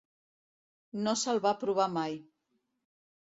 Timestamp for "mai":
1.99-2.17